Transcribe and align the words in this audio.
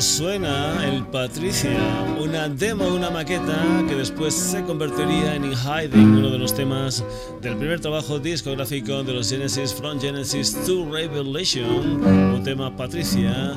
suena 0.00 0.86
el 0.86 1.04
Patricia, 1.06 1.78
una 2.18 2.48
demo, 2.48 2.88
una 2.88 3.10
maqueta 3.10 3.84
que 3.86 3.94
después 3.94 4.34
se 4.34 4.62
convertiría 4.62 5.34
en 5.34 5.44
In 5.44 5.52
Hiding, 5.52 6.16
uno 6.16 6.30
de 6.30 6.38
los 6.38 6.54
temas 6.54 7.04
del 7.42 7.56
primer 7.56 7.80
trabajo 7.80 8.18
discográfico 8.18 9.02
de 9.02 9.12
los 9.12 9.28
Genesis, 9.28 9.74
From 9.74 10.00
Genesis 10.00 10.56
to 10.64 10.90
Revelation, 10.90 12.04
un 12.34 12.42
tema 12.42 12.74
Patricia 12.74 13.54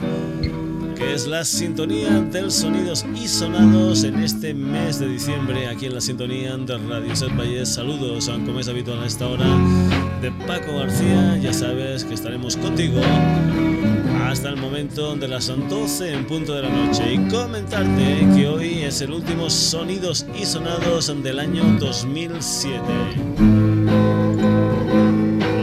que 0.95 1.13
es 1.13 1.27
la 1.27 1.43
sintonía 1.43 2.21
del 2.21 2.51
sonidos 2.51 3.05
y 3.15 3.27
sonados 3.27 4.03
en 4.03 4.15
este 4.21 4.53
mes 4.53 4.99
de 4.99 5.07
diciembre 5.07 5.67
aquí 5.67 5.87
en 5.87 5.95
la 5.95 6.01
sintonía 6.01 6.55
de 6.57 6.77
Radio 6.77 7.15
Set 7.15 7.35
Valles. 7.35 7.73
Saludos, 7.73 8.29
como 8.45 8.59
es 8.59 8.67
habitual 8.67 9.01
a 9.01 9.05
esta 9.05 9.27
hora, 9.27 9.45
de 10.21 10.31
Paco 10.45 10.77
García. 10.77 11.37
Ya 11.37 11.53
sabes 11.53 12.03
que 12.03 12.13
estaremos 12.13 12.57
contigo 12.57 13.01
hasta 14.33 14.49
el 14.49 14.57
momento 14.57 15.15
de 15.15 15.27
las 15.27 15.45
12 15.45 16.11
en 16.11 16.25
punto 16.25 16.55
de 16.55 16.63
la 16.63 16.69
noche 16.69 17.13
y 17.13 17.17
comentarte 17.29 18.27
que 18.35 18.47
hoy 18.47 18.81
es 18.81 18.99
el 19.01 19.11
último 19.11 19.47
Sonidos 19.47 20.25
y 20.35 20.43
Sonados 20.43 21.13
del 21.21 21.37
año 21.37 21.63
2007. 21.79 22.81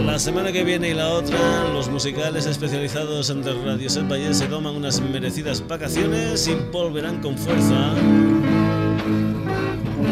La 0.06 0.20
semana 0.20 0.52
que 0.52 0.62
viene 0.62 0.91
y 0.91 0.95
la 0.95 1.09
otra, 1.09 1.69
los 1.73 1.88
musicales 1.88 2.46
especializados 2.46 3.29
en 3.30 3.43
Radio 3.43 3.91
Set 3.91 4.06
se 4.34 4.46
toman 4.46 4.77
unas 4.77 5.01
merecidas 5.01 5.66
vacaciones 5.66 6.46
y 6.46 6.55
volverán 6.71 7.21
con 7.21 7.37
fuerza 7.37 7.93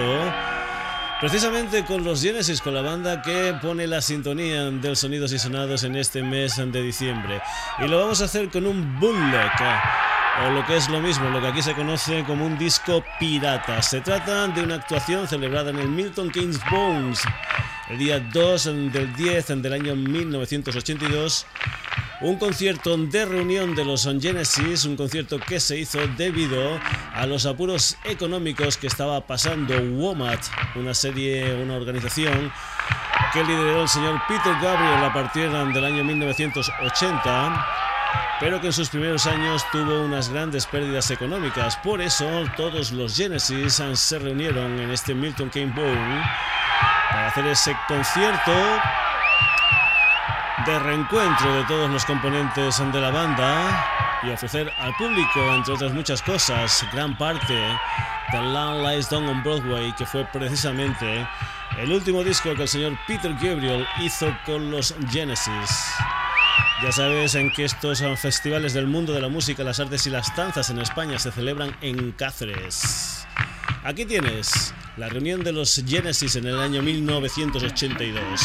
precisamente 1.20 1.84
con 1.84 2.02
los 2.02 2.22
Genesis, 2.22 2.62
con 2.62 2.74
la 2.74 2.80
banda 2.80 3.20
que 3.20 3.54
pone 3.60 3.86
la 3.86 4.00
sintonía 4.00 4.70
del 4.70 4.96
Sonidos 4.96 5.32
y 5.32 5.38
Sonados 5.38 5.84
en 5.84 5.96
este 5.96 6.22
mes 6.22 6.56
de 6.56 6.82
diciembre. 6.82 7.42
Y 7.78 7.88
lo 7.88 7.98
vamos 7.98 8.22
a 8.22 8.24
hacer 8.24 8.48
con 8.48 8.66
un 8.66 8.98
bootleg 8.98 9.50
o 10.46 10.50
lo 10.50 10.64
que 10.64 10.76
es 10.76 10.88
lo 10.88 11.00
mismo, 11.00 11.28
lo 11.28 11.40
que 11.40 11.48
aquí 11.48 11.62
se 11.62 11.74
conoce 11.74 12.24
como 12.24 12.46
un 12.46 12.56
disco 12.58 13.04
pirata. 13.18 13.82
Se 13.82 14.00
trata 14.00 14.48
de 14.48 14.62
una 14.62 14.76
actuación 14.76 15.28
celebrada 15.28 15.70
en 15.70 15.78
el 15.78 15.88
Milton 15.88 16.30
Keynes 16.30 16.58
Bones 16.70 17.20
el 17.90 17.98
día 17.98 18.20
2 18.20 18.64
del 18.92 19.14
10 19.14 19.62
del 19.62 19.72
año 19.72 19.96
1982 19.96 21.46
un 22.20 22.36
concierto 22.36 22.96
de 22.98 23.24
reunión 23.24 23.74
de 23.74 23.84
los 23.84 24.04
Genesis, 24.20 24.84
un 24.84 24.96
concierto 24.96 25.38
que 25.40 25.58
se 25.58 25.78
hizo 25.78 25.98
debido 26.18 26.78
a 27.14 27.26
los 27.26 27.46
apuros 27.46 27.96
económicos 28.04 28.76
que 28.76 28.86
estaba 28.86 29.20
pasando 29.26 29.74
WOMAT, 29.78 30.40
una 30.76 30.94
serie, 30.94 31.54
una 31.54 31.76
organización 31.76 32.52
que 33.32 33.44
lideró 33.44 33.82
el 33.82 33.88
señor 33.88 34.20
Peter 34.28 34.54
Gabriel 34.60 35.04
a 35.04 35.12
partir 35.12 35.50
del 35.50 35.84
año 35.84 36.04
1980 36.04 37.66
pero 38.40 38.60
que 38.60 38.68
en 38.68 38.72
sus 38.72 38.88
primeros 38.88 39.26
años 39.26 39.64
tuvo 39.70 40.02
unas 40.02 40.30
grandes 40.30 40.66
pérdidas 40.66 41.10
económicas. 41.10 41.76
Por 41.76 42.00
eso 42.00 42.26
todos 42.56 42.90
los 42.90 43.14
Genesis 43.14 43.82
se 43.94 44.18
reunieron 44.18 44.80
en 44.80 44.90
este 44.90 45.14
Milton 45.14 45.50
Keynes 45.50 45.74
Bowl 45.74 46.22
para 47.10 47.28
hacer 47.28 47.46
ese 47.46 47.76
concierto 47.86 48.52
de 50.64 50.78
reencuentro 50.78 51.54
de 51.54 51.64
todos 51.64 51.90
los 51.90 52.04
componentes 52.06 52.78
de 52.92 53.00
la 53.00 53.10
banda 53.10 54.09
y 54.22 54.30
ofrecer 54.30 54.70
al 54.78 54.94
público, 54.96 55.40
entre 55.54 55.74
otras 55.74 55.92
muchas 55.92 56.22
cosas, 56.22 56.84
gran 56.92 57.16
parte 57.16 57.52
de 57.52 58.42
Land 58.42 58.86
Lies 58.86 59.08
Down 59.08 59.28
on 59.28 59.42
Broadway, 59.42 59.92
que 59.96 60.06
fue 60.06 60.24
precisamente 60.26 61.26
el 61.78 61.92
último 61.92 62.22
disco 62.22 62.54
que 62.54 62.62
el 62.62 62.68
señor 62.68 62.98
Peter 63.06 63.32
Gabriel 63.34 63.86
hizo 64.00 64.36
con 64.44 64.70
los 64.70 64.94
Genesis. 65.10 65.94
Ya 66.82 66.92
sabes 66.92 67.34
en 67.34 67.50
que 67.50 67.64
estos 67.64 68.02
festivales 68.20 68.72
del 68.72 68.86
mundo 68.86 69.12
de 69.12 69.20
la 69.20 69.28
música, 69.28 69.62
las 69.62 69.80
artes 69.80 70.06
y 70.06 70.10
las 70.10 70.34
danzas 70.34 70.70
en 70.70 70.78
España 70.78 71.18
se 71.18 71.30
celebran 71.30 71.76
en 71.80 72.12
Cáceres. 72.12 73.26
Aquí 73.84 74.04
tienes 74.04 74.74
la 74.96 75.08
reunión 75.08 75.42
de 75.42 75.52
los 75.52 75.82
Genesis 75.86 76.36
en 76.36 76.46
el 76.46 76.60
año 76.60 76.82
1982. 76.82 78.40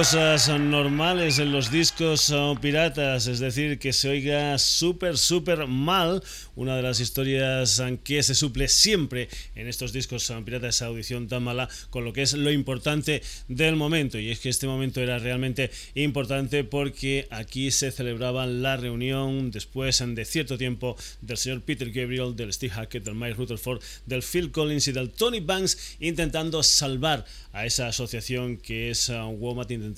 Cosas 0.00 0.48
normales 0.58 1.38
en 1.40 1.52
los 1.52 1.70
discos 1.70 2.30
uh, 2.30 2.56
piratas, 2.58 3.26
es 3.26 3.38
decir, 3.38 3.78
que 3.78 3.92
se 3.92 4.08
oiga 4.08 4.56
súper, 4.56 5.18
súper 5.18 5.66
mal. 5.66 6.22
Una 6.56 6.74
de 6.74 6.80
las 6.80 7.00
historias 7.00 7.78
uh, 7.80 7.98
que 8.02 8.22
se 8.22 8.34
suple 8.34 8.68
siempre 8.68 9.28
en 9.54 9.68
estos 9.68 9.92
discos 9.92 10.30
uh, 10.30 10.42
piratas, 10.42 10.76
esa 10.76 10.86
audición 10.86 11.28
tan 11.28 11.42
mala, 11.42 11.68
con 11.90 12.06
lo 12.06 12.14
que 12.14 12.22
es 12.22 12.32
lo 12.32 12.50
importante 12.50 13.20
del 13.48 13.76
momento. 13.76 14.18
Y 14.18 14.30
es 14.30 14.40
que 14.40 14.48
este 14.48 14.66
momento 14.66 15.02
era 15.02 15.18
realmente 15.18 15.70
importante 15.94 16.64
porque 16.64 17.28
aquí 17.30 17.70
se 17.70 17.92
celebraba 17.92 18.46
la 18.46 18.78
reunión 18.78 19.50
después 19.50 20.02
de 20.02 20.24
cierto 20.24 20.56
tiempo 20.56 20.96
del 21.20 21.36
señor 21.36 21.60
Peter 21.60 21.90
Gabriel, 21.90 22.34
del 22.34 22.54
Steve 22.54 22.72
Hackett, 22.72 23.04
del 23.04 23.16
Mike 23.16 23.34
Rutherford, 23.34 23.82
del 24.06 24.22
Phil 24.22 24.50
Collins 24.50 24.88
y 24.88 24.92
del 24.92 25.10
Tony 25.10 25.40
Banks 25.40 25.96
intentando 26.00 26.62
salvar 26.62 27.26
a 27.52 27.66
esa 27.66 27.88
asociación 27.88 28.56
que 28.56 28.90
es 28.90 29.10
Womat 29.10 29.70
intentando 29.72 29.89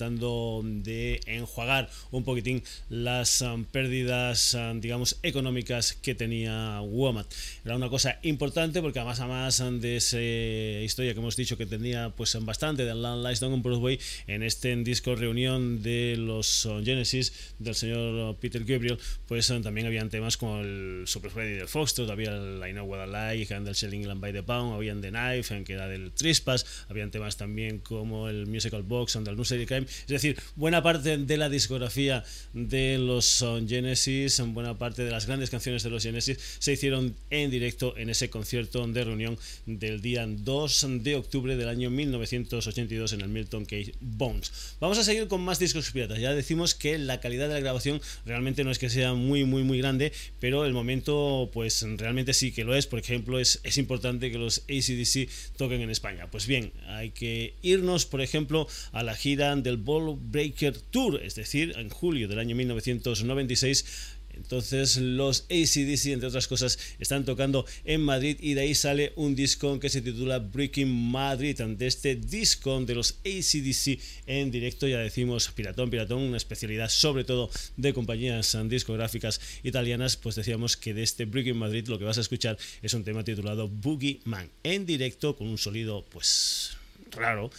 de 0.62 1.20
enjuagar 1.26 1.88
un 2.10 2.24
poquitín 2.24 2.62
las 2.88 3.40
um, 3.42 3.64
pérdidas 3.64 4.54
um, 4.54 4.80
digamos 4.80 5.18
económicas 5.22 5.92
que 5.94 6.14
tenía 6.14 6.80
Womat 6.80 7.26
era 7.64 7.76
una 7.76 7.88
cosa 7.88 8.18
importante 8.22 8.80
porque 8.80 8.98
además 8.98 9.20
además 9.20 9.60
um, 9.60 9.80
de 9.80 9.96
esa 9.96 10.20
historia 10.20 11.14
que 11.14 11.20
hemos 11.20 11.36
dicho 11.36 11.56
que 11.56 11.66
tenía 11.66 12.10
pues 12.10 12.36
bastante 12.42 12.84
de 12.84 12.94
Land 12.94 13.38
Down 13.40 13.54
on 13.54 13.62
Broadway 13.62 13.98
en 14.26 14.42
este 14.42 14.74
disco 14.76 15.14
reunión 15.14 15.82
de 15.82 16.16
los 16.18 16.68
Genesis 16.84 17.54
del 17.58 17.74
señor 17.74 18.30
uh, 18.30 18.36
Peter 18.36 18.64
Gabriel 18.64 18.98
pues 19.26 19.48
también 19.62 19.86
habían 19.86 20.10
temas 20.10 20.36
como 20.36 20.60
el 20.60 21.04
Super 21.06 21.30
Freddy 21.30 21.54
del 21.54 21.68
Foxtrot 21.68 22.10
había 22.10 22.30
el 22.30 22.62
I 22.68 22.72
Know 22.72 22.86
What 22.86 23.06
I 23.06 23.10
Like 23.10 23.60
del 23.60 23.74
Selling 23.74 24.02
England 24.02 24.20
by 24.20 24.32
the 24.32 24.42
Pound 24.42 24.74
habían 24.74 25.00
The 25.00 25.10
Knife 25.10 25.54
en 25.54 25.64
que 25.64 25.74
era 25.74 25.88
del 25.88 26.12
Trispas 26.12 26.86
habían 26.88 27.10
temas 27.10 27.36
también 27.36 27.78
como 27.78 28.28
el 28.28 28.46
Musical 28.46 28.82
Box 28.82 29.16
and 29.16 29.26
the 29.26 29.32
Nursery 29.32 29.66
Es 29.82 30.06
decir, 30.06 30.38
buena 30.56 30.82
parte 30.82 31.18
de 31.18 31.36
la 31.36 31.48
discografía 31.48 32.24
de 32.52 32.98
los 32.98 33.44
Genesis, 33.66 34.40
buena 34.46 34.78
parte 34.78 35.04
de 35.04 35.10
las 35.10 35.26
grandes 35.26 35.50
canciones 35.50 35.82
de 35.82 35.90
los 35.90 36.02
Genesis 36.02 36.38
se 36.58 36.72
hicieron 36.72 37.14
en 37.30 37.50
directo 37.50 37.96
en 37.96 38.08
ese 38.08 38.30
concierto 38.30 38.86
de 38.86 39.04
reunión 39.04 39.38
del 39.66 40.00
día 40.00 40.26
2 40.26 40.86
de 41.00 41.16
octubre 41.16 41.56
del 41.56 41.68
año 41.68 41.90
1982 41.90 43.12
en 43.12 43.20
el 43.22 43.28
Milton 43.28 43.66
Keynes 43.66 43.96
Bones. 44.00 44.76
Vamos 44.80 44.98
a 44.98 45.04
seguir 45.04 45.28
con 45.28 45.40
más 45.40 45.58
discos 45.58 45.90
piratas. 45.90 46.18
Ya 46.18 46.34
decimos 46.34 46.74
que 46.74 46.98
la 46.98 47.20
calidad 47.20 47.48
de 47.48 47.54
la 47.54 47.60
grabación 47.60 48.00
realmente 48.24 48.64
no 48.64 48.70
es 48.70 48.78
que 48.78 48.90
sea 48.90 49.14
muy, 49.14 49.44
muy, 49.44 49.64
muy 49.64 49.78
grande, 49.78 50.12
pero 50.40 50.64
el 50.64 50.72
momento, 50.72 51.50
pues 51.52 51.84
realmente 51.96 52.32
sí 52.32 52.52
que 52.52 52.64
lo 52.64 52.74
es. 52.74 52.86
Por 52.86 53.00
ejemplo, 53.00 53.38
es, 53.38 53.60
es 53.64 53.76
importante 53.76 54.30
que 54.30 54.38
los 54.38 54.60
ACDC 54.68 55.28
toquen 55.56 55.80
en 55.80 55.90
España. 55.90 56.30
Pues 56.30 56.46
bien, 56.46 56.72
hay 56.86 57.10
que 57.10 57.54
ir 57.62 57.72
irnos, 57.72 58.06
por 58.06 58.20
ejemplo, 58.20 58.66
a 58.92 59.02
la 59.02 59.14
gira 59.14 59.52
del 59.72 59.82
Ball 59.82 60.18
Breaker 60.20 60.76
Tour, 60.76 61.20
es 61.22 61.34
decir, 61.34 61.74
en 61.76 61.88
julio 61.88 62.28
del 62.28 62.38
año 62.38 62.54
1996 62.54 64.18
entonces 64.34 64.96
los 64.96 65.42
ACDC, 65.50 66.06
entre 66.06 66.28
otras 66.28 66.48
cosas, 66.48 66.78
están 66.98 67.24
tocando 67.24 67.66
en 67.84 68.00
Madrid 68.00 68.38
y 68.40 68.54
de 68.54 68.62
ahí 68.62 68.74
sale 68.74 69.12
un 69.16 69.34
disco 69.34 69.78
que 69.78 69.90
se 69.90 70.00
titula 70.00 70.38
Breaking 70.38 70.90
Madrid. 70.90 71.60
Ante 71.60 71.86
este 71.86 72.16
disco 72.16 72.80
de 72.80 72.94
los 72.94 73.18
ACDC 73.26 74.00
en 74.26 74.50
directo, 74.50 74.88
ya 74.88 74.98
decimos 74.98 75.50
Piratón, 75.50 75.90
Piratón, 75.90 76.22
una 76.22 76.38
especialidad 76.38 76.88
sobre 76.88 77.24
todo 77.24 77.50
de 77.76 77.92
compañías 77.92 78.56
discográficas 78.68 79.40
italianas, 79.62 80.16
pues 80.16 80.34
decíamos 80.34 80.76
que 80.76 80.94
de 80.94 81.02
este 81.02 81.26
Breaking 81.26 81.58
Madrid 81.58 81.86
lo 81.88 81.98
que 81.98 82.04
vas 82.04 82.18
a 82.18 82.22
escuchar 82.22 82.56
es 82.80 82.94
un 82.94 83.04
tema 83.04 83.24
titulado 83.24 83.68
Boogie 83.68 84.20
Man 84.24 84.48
en 84.62 84.86
directo 84.86 85.36
con 85.36 85.48
un 85.48 85.58
sonido 85.58 86.04
pues 86.10 86.76
raro. 87.10 87.50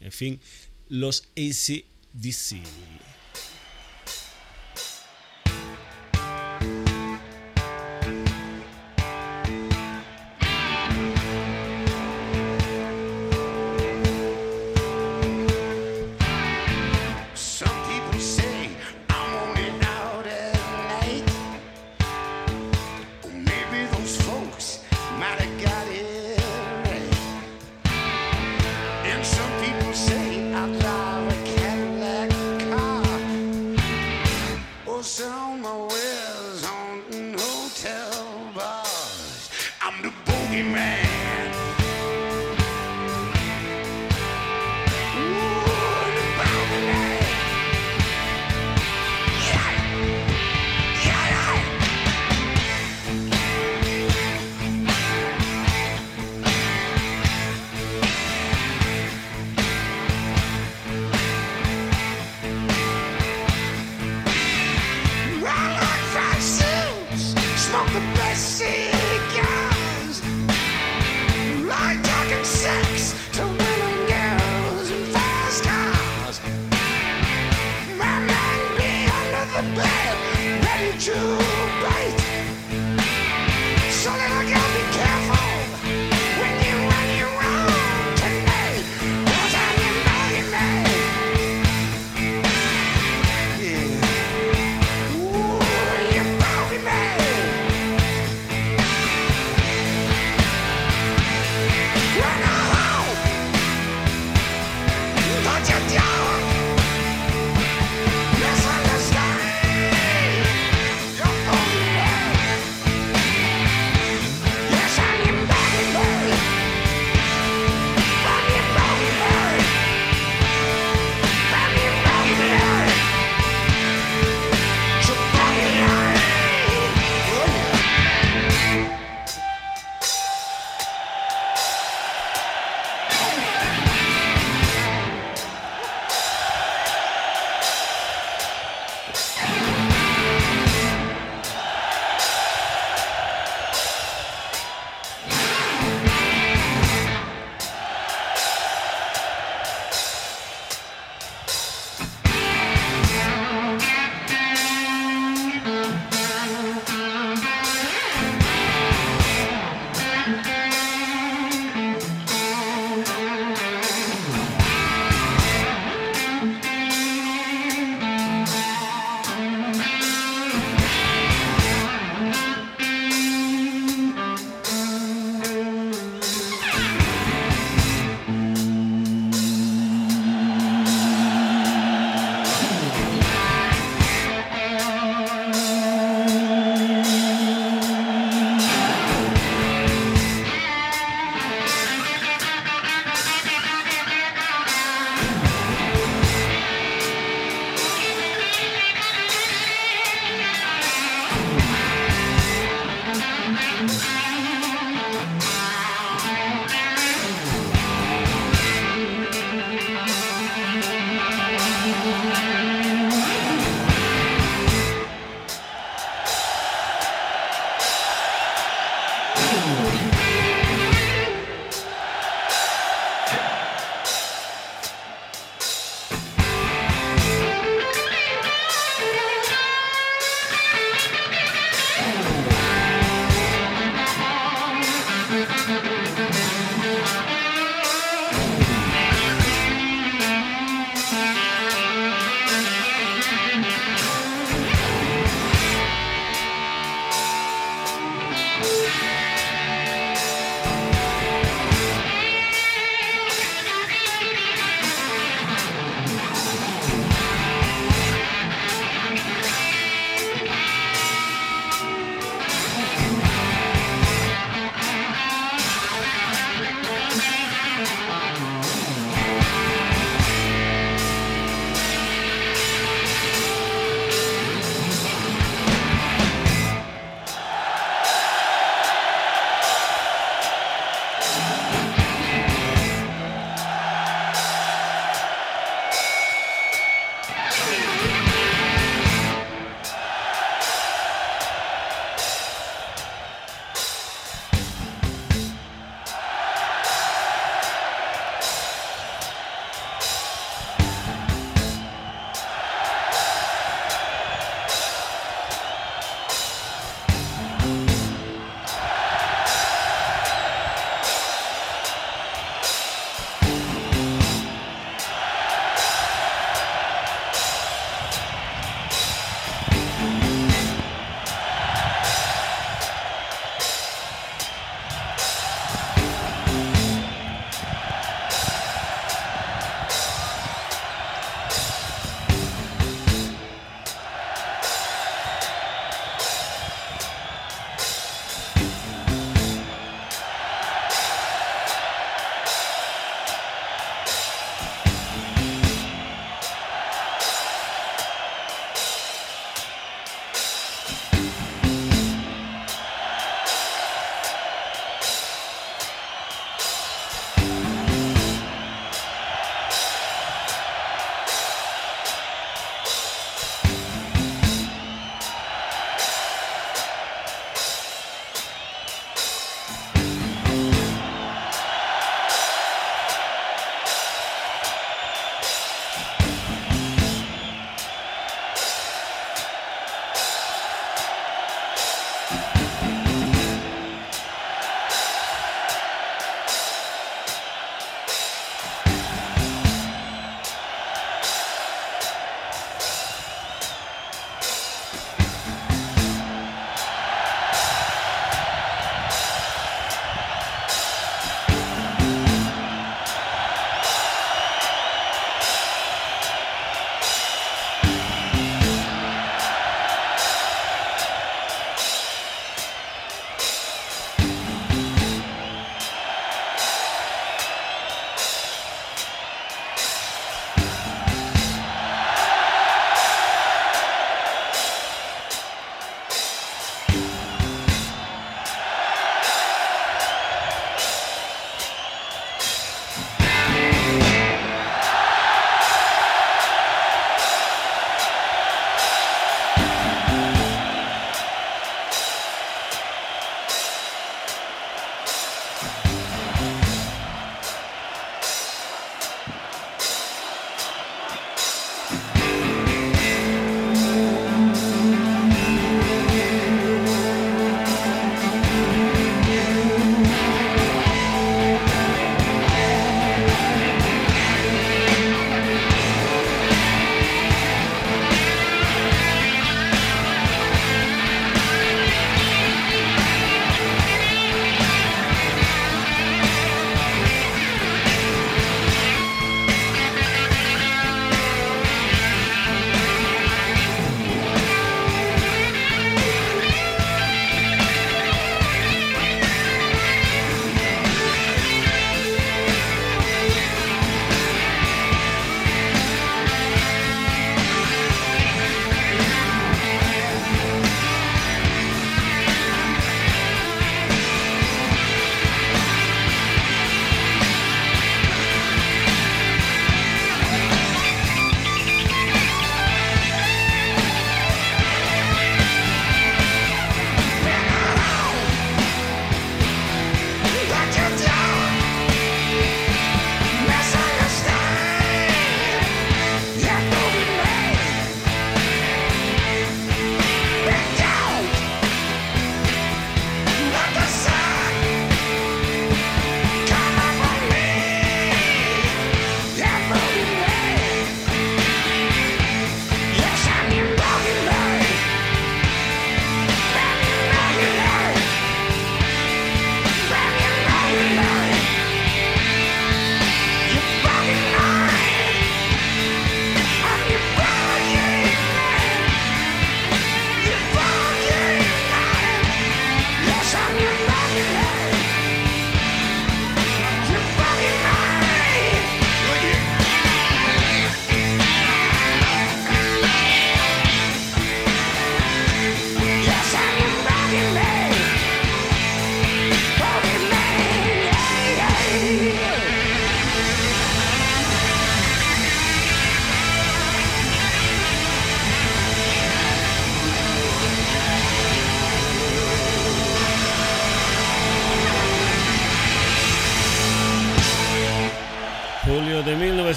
En 0.00 0.12
fin, 0.12 0.40
los 0.88 1.24
ACDC. 1.36 2.62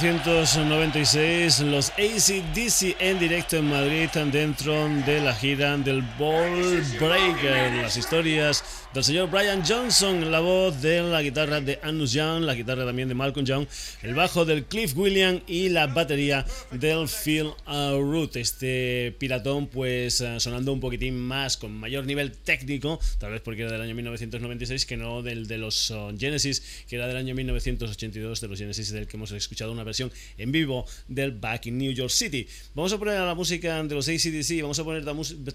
1996, 0.01 1.59
los 1.59 1.91
ACDC 1.91 2.95
en 2.99 3.19
directo 3.19 3.57
en 3.57 3.69
Madrid 3.69 4.09
dentro 4.31 4.89
de 5.05 5.21
la 5.21 5.35
gira 5.35 5.77
del 5.77 6.01
Ball 6.17 6.81
Breaker. 6.99 7.73
Las 7.83 7.97
historias 7.97 8.63
del 8.95 9.03
señor 9.03 9.29
Brian 9.29 9.63
Johnson, 9.65 10.31
la 10.31 10.39
voz 10.39 10.81
de 10.81 11.01
la 11.03 11.21
guitarra 11.21 11.61
de 11.61 11.79
Anus 11.83 12.13
Young, 12.13 12.43
la 12.43 12.55
guitarra 12.55 12.85
también 12.85 13.07
de 13.09 13.13
Malcolm 13.13 13.45
Young, 13.45 13.67
el 14.01 14.15
bajo 14.15 14.43
del 14.43 14.65
Cliff 14.65 14.97
William 14.97 15.39
y 15.45 15.69
la 15.69 15.87
batería 15.87 16.45
del 16.71 17.07
Phil 17.07 17.51
Root. 17.67 18.37
Este 18.37 19.15
piratón, 19.19 19.67
pues 19.67 20.19
eh, 20.21 20.39
sonando 20.39 20.73
un 20.73 20.79
poquitín 20.79 21.19
más, 21.19 21.57
con 21.57 21.73
mayor 21.73 22.05
nivel 22.05 22.31
técnico, 22.31 22.99
tal 23.19 23.31
vez 23.31 23.41
porque 23.41 23.61
era 23.61 23.71
del 23.71 23.81
año 23.81 23.95
1996, 23.95 24.85
que 24.85 24.97
no 24.97 25.21
del 25.21 25.47
de 25.47 25.57
los 25.57 25.91
uh, 25.91 26.13
Genesis, 26.17 26.85
que 26.89 26.95
era 26.95 27.07
del 27.07 27.17
año 27.17 27.35
1982, 27.35 28.41
de 28.41 28.47
los 28.47 28.57
Genesis, 28.57 28.91
del 28.91 29.07
que 29.07 29.15
hemos 29.15 29.31
escuchado 29.31 29.71
una 29.71 29.85
versión 29.91 30.11
en 30.37 30.51
vivo 30.51 30.85
del 31.07 31.33
Back 31.33 31.67
in 31.67 31.77
New 31.77 31.91
York 31.91 32.09
City. 32.09 32.47
Vamos 32.73 32.93
a 32.93 32.97
poner 32.97 33.19
la 33.19 33.35
música 33.35 33.83
de 33.83 33.95
los 33.95 34.07
ACDC, 34.07 34.61
vamos 34.61 34.79
a 34.79 34.83
poner 34.83 35.05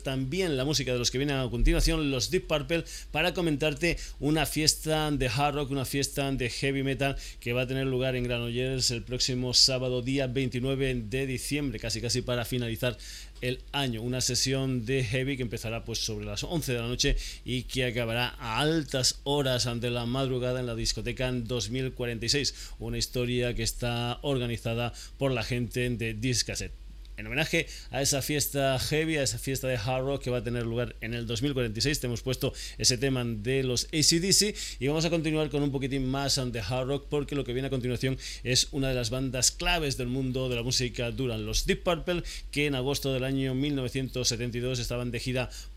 también 0.02 0.56
la 0.56 0.64
música 0.64 0.92
de 0.92 0.98
los 0.98 1.10
que 1.10 1.18
vienen 1.18 1.36
a 1.36 1.50
continuación, 1.50 2.10
los 2.10 2.30
Deep 2.30 2.46
Purple, 2.46 2.84
para 3.10 3.34
comentarte 3.34 3.96
una 4.20 4.46
fiesta 4.46 5.10
de 5.10 5.28
hard 5.28 5.54
rock, 5.54 5.70
una 5.70 5.84
fiesta 5.84 6.30
de 6.30 6.50
heavy 6.50 6.82
metal 6.82 7.16
que 7.40 7.52
va 7.52 7.62
a 7.62 7.66
tener 7.66 7.86
lugar 7.86 8.16
en 8.16 8.24
Granollers 8.24 8.90
el 8.90 9.02
próximo 9.02 9.54
sábado 9.54 10.02
día 10.02 10.26
29 10.26 11.02
de 11.06 11.26
diciembre, 11.26 11.78
casi 11.78 12.00
casi 12.00 12.22
para 12.22 12.44
finalizar 12.44 12.96
el 13.40 13.60
año. 13.72 14.02
Una 14.02 14.20
sesión 14.20 14.86
de 14.86 15.04
heavy 15.04 15.36
que 15.36 15.42
empezará 15.42 15.84
pues 15.84 15.98
sobre 15.98 16.26
las 16.26 16.44
11 16.44 16.72
de 16.72 16.78
la 16.78 16.88
noche 16.88 17.16
y 17.44 17.64
que 17.64 17.84
acabará 17.84 18.34
a 18.38 18.60
altas 18.60 19.20
horas 19.24 19.66
ante 19.66 19.90
la 19.90 20.06
madrugada 20.06 20.60
en 20.60 20.66
la 20.66 20.74
discoteca 20.74 21.28
en 21.28 21.46
2046. 21.46 22.72
Una 22.78 22.98
historia 22.98 23.54
que 23.54 23.62
está 23.62 24.18
organizada 24.22 24.92
por 25.18 25.32
la 25.32 25.42
gente 25.42 25.88
de 25.90 26.14
Discaset 26.14 26.85
en 27.16 27.26
homenaje 27.26 27.66
a 27.90 28.02
esa 28.02 28.22
fiesta 28.22 28.78
heavy, 28.78 29.16
a 29.16 29.22
esa 29.22 29.38
fiesta 29.38 29.68
de 29.68 29.76
hard 29.76 30.04
rock 30.04 30.22
que 30.22 30.30
va 30.30 30.38
a 30.38 30.44
tener 30.44 30.64
lugar 30.64 30.96
en 31.00 31.14
el 31.14 31.26
2046. 31.26 32.00
Te 32.00 32.06
hemos 32.06 32.22
puesto 32.22 32.52
ese 32.78 32.98
tema 32.98 33.24
de 33.24 33.62
los 33.62 33.86
ACDC 33.86 34.54
y 34.80 34.86
vamos 34.86 35.04
a 35.04 35.10
continuar 35.10 35.50
con 35.50 35.62
un 35.62 35.72
poquitín 35.72 36.08
más 36.08 36.36
de 36.36 36.60
hard 36.60 36.88
rock 36.88 37.06
porque 37.08 37.34
lo 37.34 37.44
que 37.44 37.52
viene 37.52 37.68
a 37.68 37.70
continuación 37.70 38.18
es 38.44 38.68
una 38.72 38.88
de 38.88 38.94
las 38.94 39.10
bandas 39.10 39.50
claves 39.50 39.96
del 39.96 40.08
mundo 40.08 40.48
de 40.48 40.56
la 40.56 40.62
música 40.62 41.10
Duran, 41.10 41.46
los 41.46 41.66
Deep 41.66 41.82
Purple, 41.82 42.22
que 42.50 42.66
en 42.66 42.74
agosto 42.74 43.12
del 43.12 43.24
año 43.24 43.54
1972 43.54 44.78
estaban 44.78 45.10
de 45.10 45.20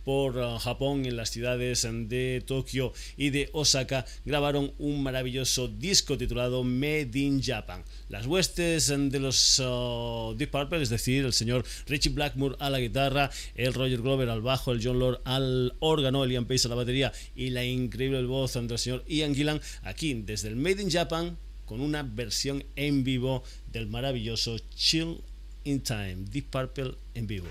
uh, 0.10 0.60
Japón 0.60 1.06
en 1.06 1.16
las 1.16 1.30
ciudades 1.30 1.88
de 2.08 2.44
Tokio 2.46 2.94
y 3.18 3.30
de 3.30 3.50
Osaka, 3.54 4.06
grabaron 4.26 4.74
un 4.78 5.04
maravilloso 5.04 5.68
disco 5.68 6.18
titulado 6.18 6.64
Made 6.64 7.12
in 7.14 7.42
Japan. 7.42 7.84
Las 8.10 8.26
huestes 8.26 8.88
de 8.88 9.20
los 9.20 9.60
uh, 9.60 10.34
Deep 10.38 10.52
Purple, 10.52 10.82
es 10.82 10.90
decir, 10.90 11.26
el 11.26 11.34
señor 11.34 11.64
Richie 11.88 12.12
Blackmore 12.12 12.56
a 12.60 12.70
la 12.70 12.80
guitarra, 12.80 13.30
el 13.56 13.74
Roger 13.74 14.02
Glover 14.02 14.30
al 14.30 14.42
bajo, 14.42 14.72
el 14.72 14.84
John 14.84 15.00
Lord 15.00 15.22
al 15.26 15.76
órgano, 15.80 16.24
el 16.24 16.32
Ian 16.32 16.46
Pace 16.46 16.68
a 16.68 16.70
la 16.70 16.76
batería 16.76 17.14
y 17.36 17.52
la 17.52 17.64
increíble 17.64 18.24
voz 18.24 18.54
del 18.54 18.78
señor 18.78 19.04
Ian 19.08 19.36
Gillan 19.36 19.62
aquí 19.84 20.14
desde 20.14 20.48
el 20.48 20.56
Made 20.56 20.82
in 20.82 20.90
Japan 20.90 21.38
con 21.66 21.82
una 21.82 22.02
versión 22.02 22.64
en 22.76 23.04
vivo 23.04 23.44
del 23.72 23.88
maravilloso 23.88 24.58
Chill 24.76 25.22
in 25.66 25.82
Time, 25.82 26.26
Deep 26.32 26.50
Purple 26.50 26.96
en 27.14 27.28
vivo. 27.28 27.48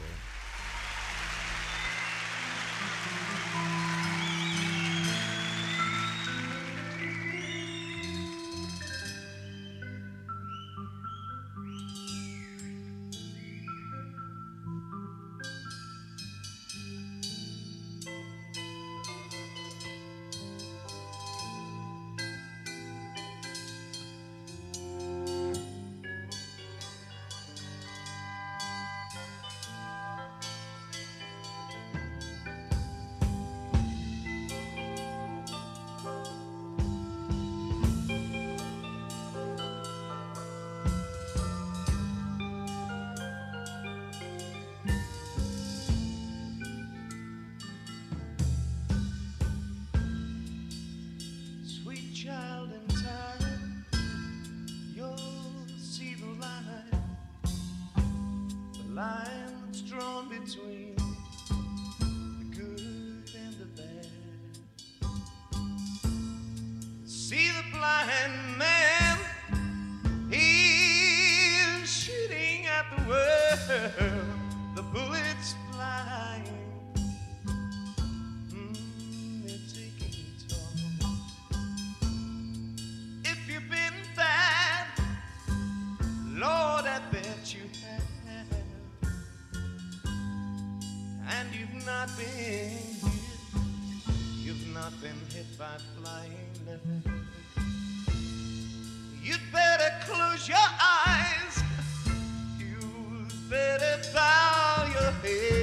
hey. 105.28 105.57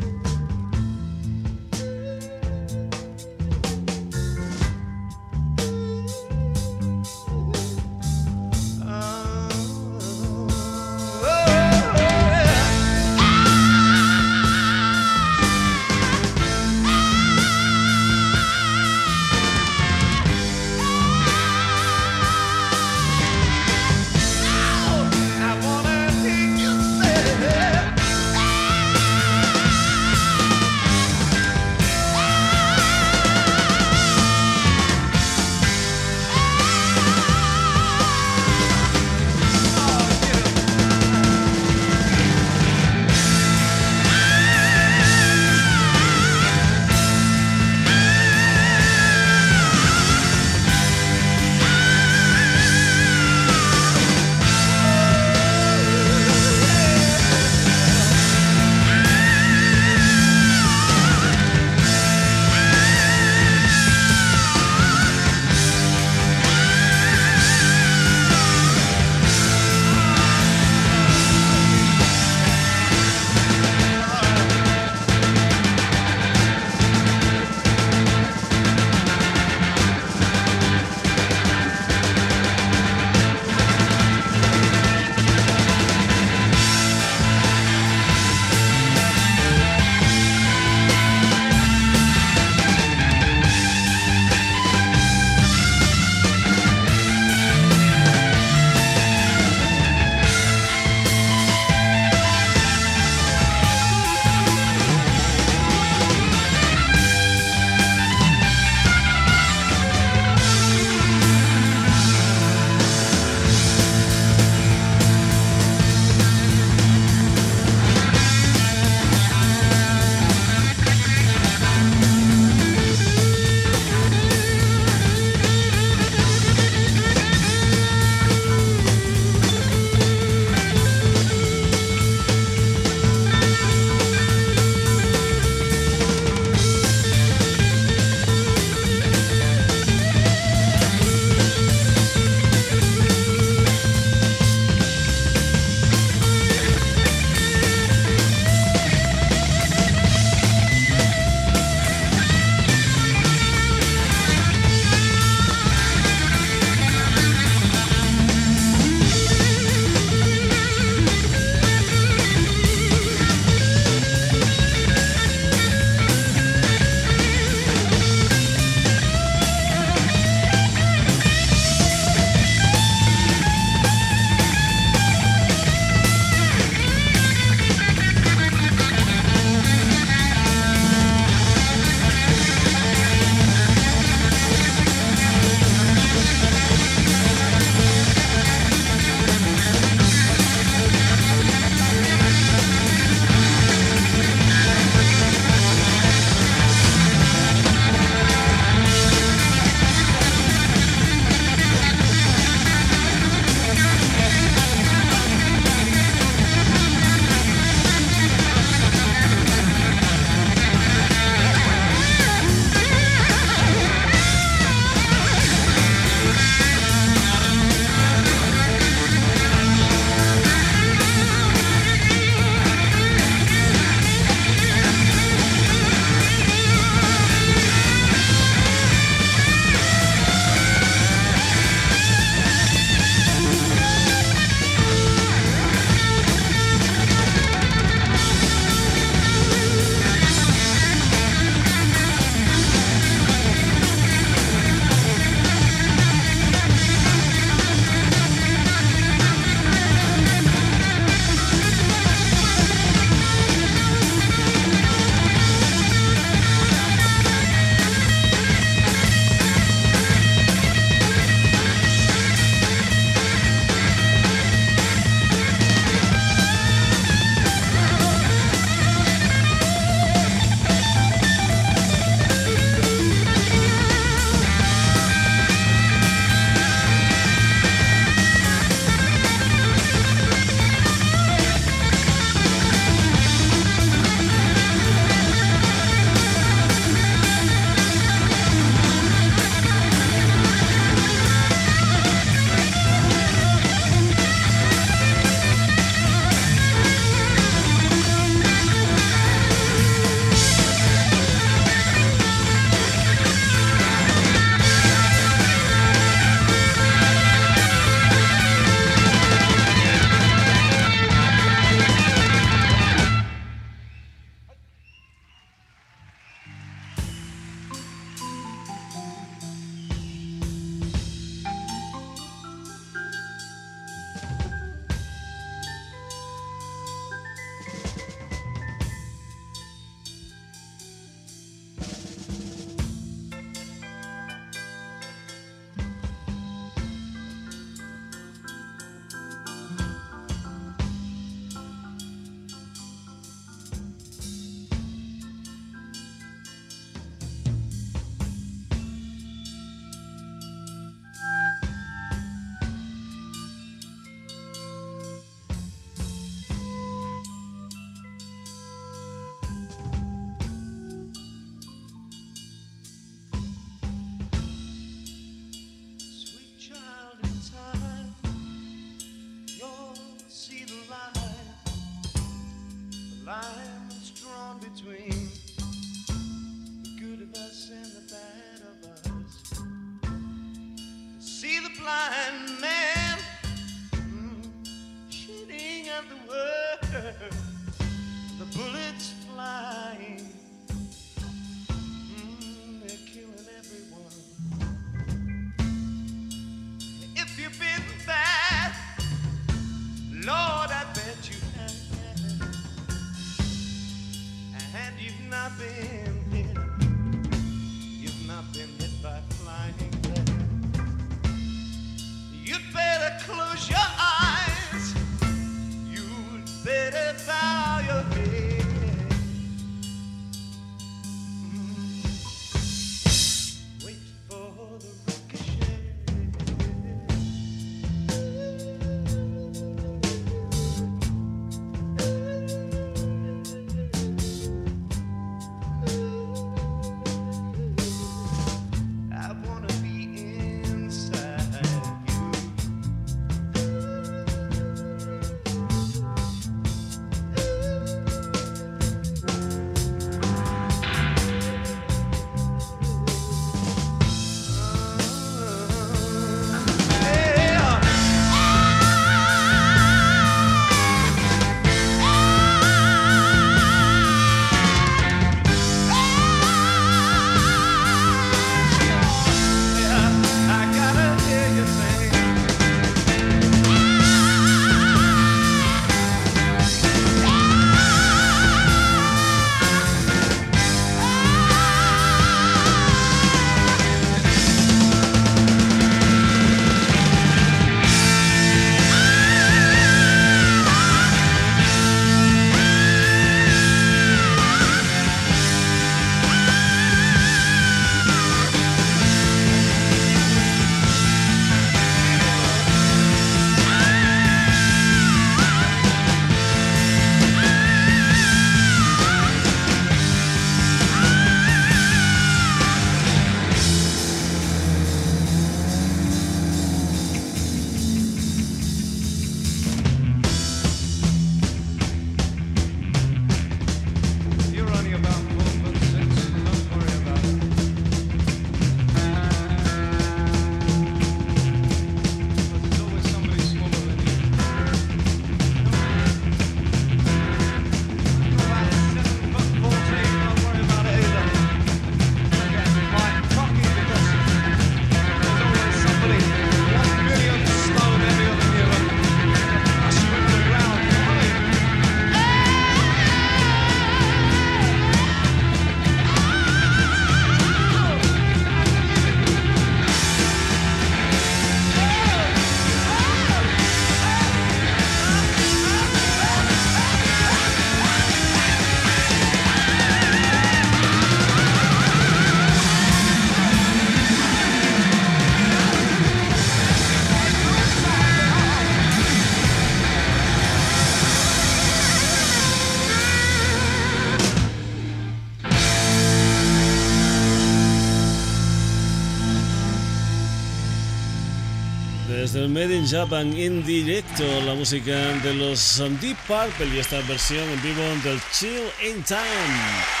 Japan 592.91 593.31
en 593.37 593.63
directo, 593.65 594.23
la 594.45 594.53
música 594.53 594.91
de 595.23 595.33
los 595.33 595.81
Deep 596.01 596.17
Purple 596.27 596.75
y 596.75 596.79
esta 596.79 596.99
versión 597.07 597.47
en 597.49 597.61
vivo 597.61 597.81
del 598.03 598.19
Chill 598.33 598.67
in 598.85 599.01
Time. 599.03 600.00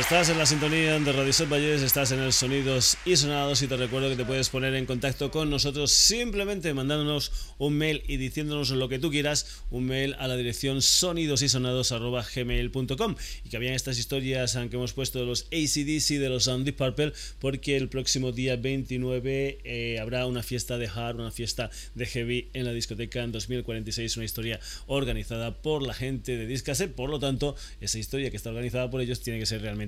Estás 0.00 0.30
en 0.30 0.38
la 0.38 0.46
sintonía 0.46 0.98
de 0.98 1.12
Radio 1.12 1.34
Set 1.34 1.50
Valles, 1.50 1.82
estás 1.82 2.12
en 2.12 2.20
el 2.20 2.32
Sonidos 2.32 2.96
y 3.04 3.14
Sonados 3.14 3.60
y 3.60 3.66
te 3.66 3.76
recuerdo 3.76 4.08
que 4.08 4.16
te 4.16 4.24
puedes 4.24 4.48
poner 4.48 4.74
en 4.74 4.86
contacto 4.86 5.30
con 5.30 5.50
nosotros 5.50 5.92
simplemente 5.92 6.72
mandándonos 6.72 7.30
un 7.58 7.74
mail 7.74 8.02
y 8.08 8.16
diciéndonos 8.16 8.70
lo 8.70 8.88
que 8.88 8.98
tú 8.98 9.10
quieras, 9.10 9.64
un 9.70 9.84
mail 9.84 10.16
a 10.18 10.28
la 10.28 10.36
dirección 10.36 10.80
sonidosysonados.gmail.com 10.80 13.16
y 13.44 13.50
que 13.50 13.56
habían 13.58 13.74
estas 13.74 13.98
historias 13.98 14.56
que 14.70 14.76
hemos 14.76 14.94
puesto 14.94 15.18
de 15.18 15.26
los 15.26 15.42
ACDC, 15.52 16.18
de 16.18 16.30
los 16.30 16.46
Deep 16.46 16.76
Purple, 16.76 17.12
porque 17.38 17.76
el 17.76 17.90
próximo 17.90 18.32
día 18.32 18.56
29 18.56 19.58
eh, 19.62 19.98
habrá 20.00 20.24
una 20.24 20.42
fiesta 20.42 20.78
de 20.78 20.88
hard, 20.88 21.16
una 21.16 21.32
fiesta 21.32 21.68
de 21.94 22.06
heavy 22.06 22.48
en 22.54 22.64
la 22.64 22.72
discoteca 22.72 23.22
en 23.22 23.32
2046, 23.32 24.16
una 24.16 24.24
historia 24.24 24.58
organizada 24.86 25.60
por 25.60 25.82
la 25.82 25.92
gente 25.92 26.38
de 26.38 26.46
Discaset, 26.46 26.94
por 26.94 27.10
lo 27.10 27.18
tanto, 27.18 27.56
esa 27.82 27.98
historia 27.98 28.30
que 28.30 28.38
está 28.38 28.48
organizada 28.48 28.88
por 28.88 29.02
ellos 29.02 29.20
tiene 29.20 29.38
que 29.38 29.44
ser 29.44 29.60
realmente 29.60 29.81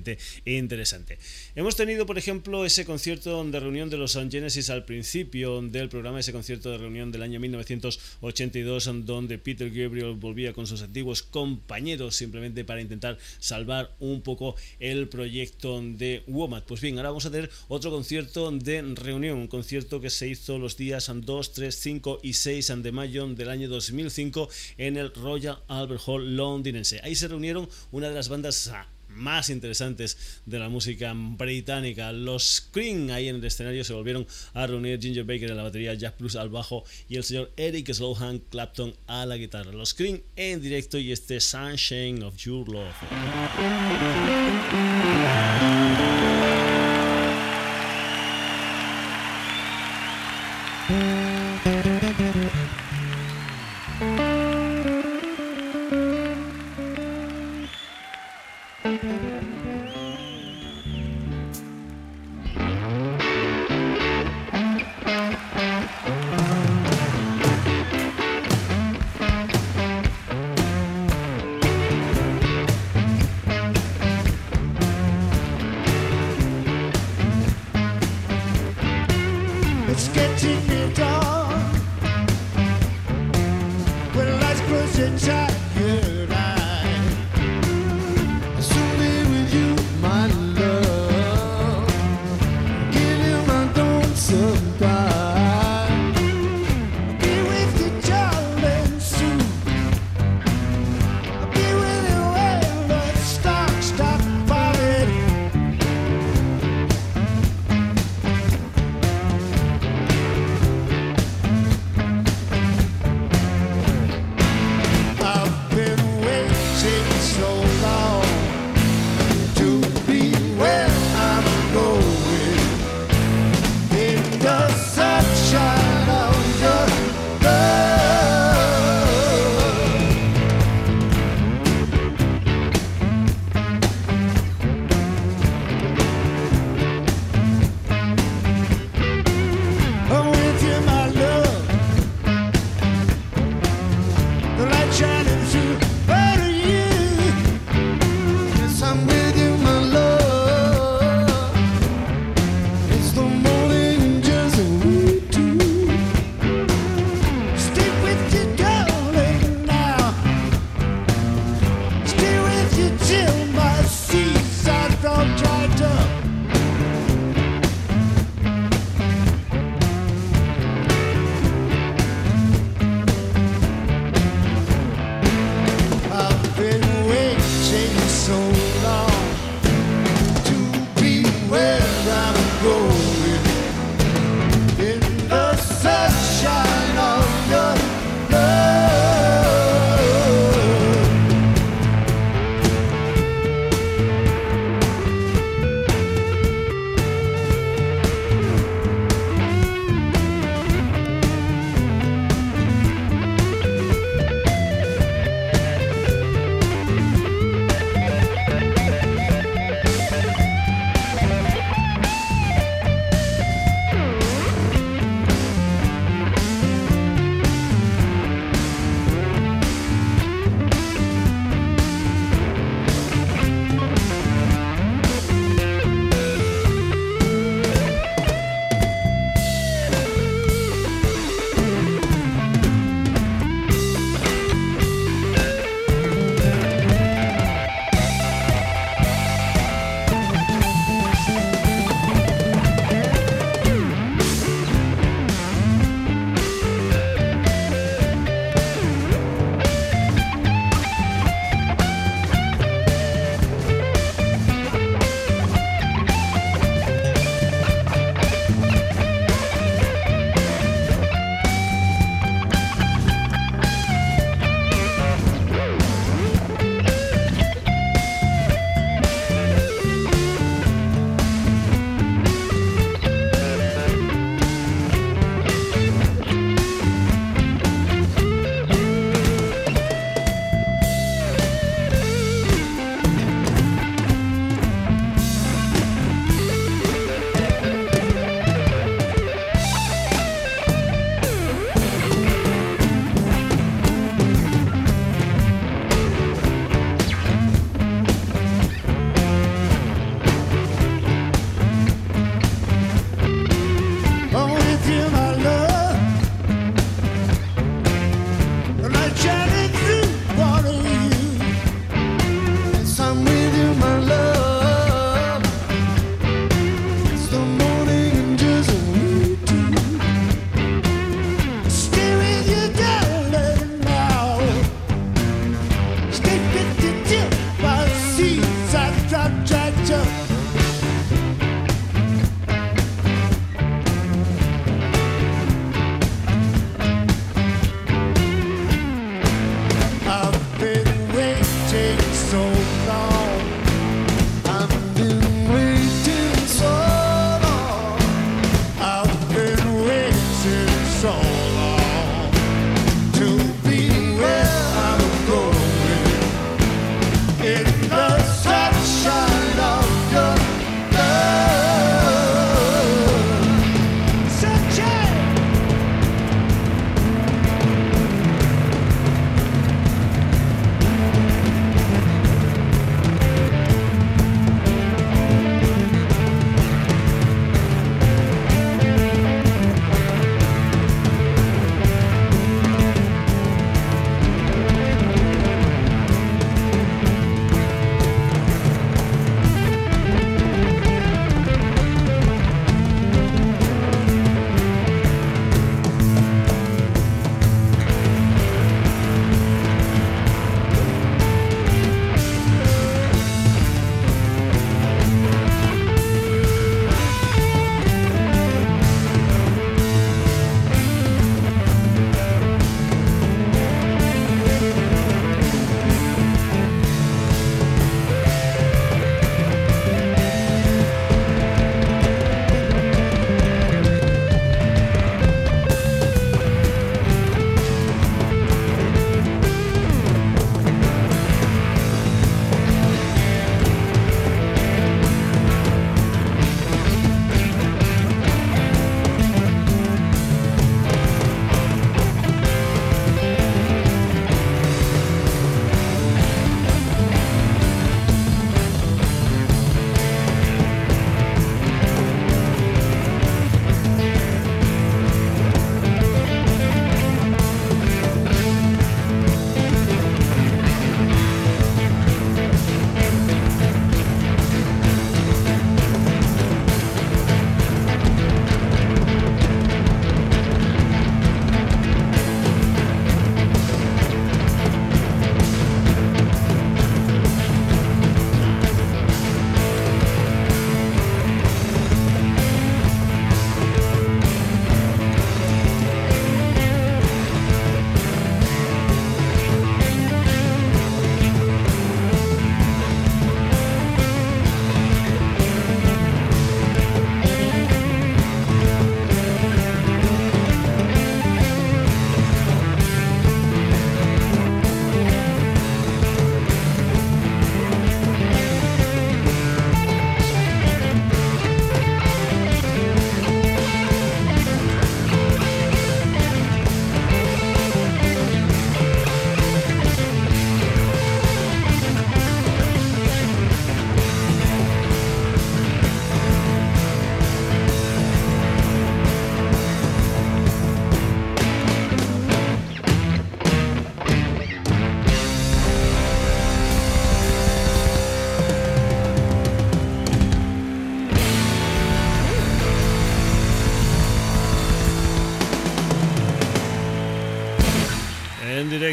interesante. 0.45 1.17
Hemos 1.55 1.75
tenido, 1.75 2.05
por 2.05 2.17
ejemplo, 2.17 2.65
ese 2.65 2.85
concierto 2.85 3.43
de 3.43 3.59
reunión 3.59 3.89
de 3.89 3.97
los 3.97 4.15
Genesis 4.15 4.69
al 4.69 4.85
principio 4.85 5.61
del 5.61 5.89
programa, 5.89 6.19
ese 6.19 6.31
concierto 6.31 6.71
de 6.71 6.77
reunión 6.77 7.11
del 7.11 7.21
año 7.21 7.39
1982, 7.39 9.05
donde 9.05 9.37
Peter 9.37 9.69
Gabriel 9.69 10.13
volvía 10.13 10.53
con 10.53 10.67
sus 10.67 10.81
antiguos 10.81 11.21
compañeros 11.21 12.15
simplemente 12.15 12.63
para 12.63 12.81
intentar 12.81 13.17
salvar 13.39 13.95
un 13.99 14.21
poco 14.21 14.55
el 14.79 15.07
proyecto 15.07 15.81
de 15.81 16.23
Womat. 16.27 16.65
Pues 16.65 16.81
bien, 16.81 16.97
ahora 16.97 17.09
vamos 17.09 17.25
a 17.25 17.31
tener 17.31 17.49
otro 17.67 17.91
concierto 17.91 18.51
de 18.51 18.81
reunión, 18.81 19.37
un 19.37 19.47
concierto 19.47 20.01
que 20.01 20.09
se 20.09 20.27
hizo 20.27 20.57
los 20.57 20.77
días 20.77 21.11
2, 21.13 21.53
3, 21.53 21.75
5 21.75 22.19
y 22.23 22.33
6 22.33 22.73
de 22.77 22.91
mayo 22.91 23.27
del 23.27 23.49
año 23.49 23.69
2005 23.69 24.49
en 24.77 24.97
el 24.97 25.13
Royal 25.13 25.59
Albert 25.67 26.01
Hall 26.05 26.35
londinense. 26.35 26.99
Ahí 27.03 27.15
se 27.15 27.27
reunieron 27.27 27.69
una 27.91 28.09
de 28.09 28.15
las 28.15 28.29
bandas 28.29 28.71
más 29.15 29.49
interesantes 29.49 30.41
de 30.45 30.59
la 30.59 30.69
música 30.69 31.13
británica. 31.15 32.11
Los 32.11 32.67
Cream 32.71 33.09
ahí 33.09 33.29
en 33.29 33.37
el 33.37 33.45
escenario 33.45 33.83
se 33.83 33.93
volvieron 33.93 34.27
a 34.53 34.67
reunir 34.67 34.99
Ginger 35.01 35.23
Baker 35.23 35.51
en 35.51 35.57
la 35.57 35.63
batería, 35.63 35.93
Jack 35.93 36.15
Plus 36.15 36.35
al 36.35 36.49
bajo 36.49 36.83
y 37.09 37.15
el 37.15 37.23
señor 37.23 37.51
Eric 37.57 37.91
Slowhan 37.91 38.39
Clapton 38.49 38.95
a 39.07 39.25
la 39.25 39.37
guitarra. 39.37 39.71
Los 39.71 39.93
Cream 39.93 40.21
en 40.35 40.61
directo 40.61 40.97
y 40.97 41.11
este 41.11 41.39
Sunshine 41.39 42.23
of 42.23 42.35
Your 42.37 42.67
Love. 42.69 42.95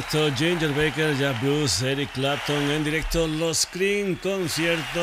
Directo 0.03 0.31
Ginger 0.37 0.73
Baker, 0.73 1.15
Bruce, 1.41 1.93
Eric 1.93 2.11
Clapton 2.13 2.71
en 2.71 2.83
directo 2.83 3.27
Los 3.27 3.59
Screen 3.59 4.17
concierto 4.17 5.01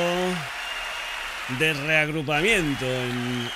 de 1.57 1.73
reagrupamiento 1.73 2.85
en 2.85 3.49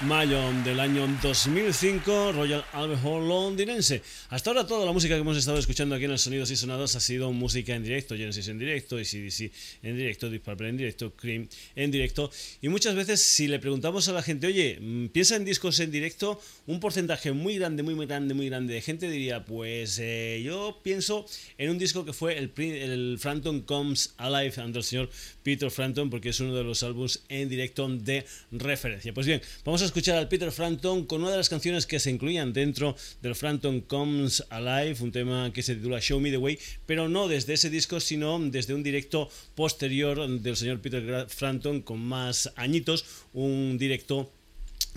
mayo 0.00 0.40
del 0.64 0.80
año 0.80 1.06
2005, 1.22 2.32
Royal 2.32 2.64
Albert 2.72 3.00
Hall 3.04 3.28
londinense. 3.28 4.02
Hasta 4.28 4.50
ahora 4.50 4.66
toda 4.66 4.84
la 4.84 4.92
música 4.92 5.14
que 5.14 5.20
hemos 5.20 5.36
estado 5.36 5.58
escuchando 5.58 5.94
aquí 5.94 6.04
en 6.04 6.10
el 6.10 6.18
Sonidos 6.18 6.50
y 6.50 6.56
Sonados 6.56 6.96
ha 6.96 7.00
sido 7.00 7.32
música 7.32 7.74
en 7.74 7.84
directo, 7.84 8.16
Genesis 8.16 8.48
en 8.48 8.58
directo, 8.58 8.96
ACDC 8.96 9.52
en 9.82 9.96
directo, 9.96 10.30
Deep 10.30 10.42
Purple 10.42 10.68
en 10.68 10.76
directo, 10.76 11.12
Cream 11.14 11.48
en 11.76 11.90
directo. 11.90 12.30
Y 12.60 12.68
muchas 12.68 12.94
veces 12.94 13.20
si 13.20 13.46
le 13.46 13.58
preguntamos 13.58 14.08
a 14.08 14.12
la 14.12 14.22
gente, 14.22 14.48
oye, 14.48 14.78
mm, 14.80 15.06
piensa 15.08 15.36
en 15.36 15.44
discos 15.44 15.78
en 15.80 15.90
directo, 15.90 16.40
un 16.66 16.80
porcentaje 16.80 17.32
muy 17.32 17.56
grande, 17.58 17.82
muy, 17.82 17.94
muy 17.94 18.06
grande, 18.06 18.34
muy 18.34 18.48
grande 18.48 18.74
de 18.74 18.80
gente 18.80 19.08
diría, 19.08 19.44
pues 19.44 19.98
eh, 20.00 20.42
yo 20.44 20.80
pienso 20.82 21.24
en 21.56 21.70
un 21.70 21.78
disco 21.78 22.04
que 22.04 22.12
fue 22.12 22.38
el, 22.38 22.52
el 22.56 23.16
Frampton 23.18 23.62
Comes 23.62 24.14
Alive, 24.16 24.54
ante 24.60 24.78
el 24.78 24.84
señor 24.84 25.10
Peter 25.42 25.70
Frampton, 25.70 26.10
porque 26.10 26.30
es 26.30 26.40
uno 26.40 26.54
de 26.54 26.64
los 26.64 26.82
álbumes 26.82 27.22
en 27.28 27.48
directo 27.48 27.88
de 27.88 28.24
referencia. 28.50 29.14
Pues 29.14 29.26
bien, 29.26 29.40
vamos 29.64 29.82
a 29.82 29.83
escuchar 29.84 30.16
al 30.16 30.28
Peter 30.28 30.50
Frampton 30.50 31.04
con 31.04 31.22
una 31.22 31.30
de 31.30 31.36
las 31.36 31.48
canciones 31.48 31.86
que 31.86 31.98
se 31.98 32.10
incluían 32.10 32.52
dentro 32.52 32.96
del 33.22 33.34
Frampton 33.34 33.80
Comes 33.80 34.44
Alive, 34.50 34.96
un 35.00 35.12
tema 35.12 35.52
que 35.52 35.62
se 35.62 35.74
titula 35.74 36.00
Show 36.00 36.20
Me 36.20 36.30
the 36.30 36.36
Way, 36.36 36.58
pero 36.86 37.08
no 37.08 37.28
desde 37.28 37.54
ese 37.54 37.70
disco, 37.70 38.00
sino 38.00 38.38
desde 38.38 38.74
un 38.74 38.82
directo 38.82 39.28
posterior 39.54 40.28
del 40.40 40.56
señor 40.56 40.80
Peter 40.80 41.26
Frampton 41.28 41.82
con 41.82 42.00
más 42.00 42.52
añitos, 42.56 43.04
un 43.32 43.78
directo 43.78 44.30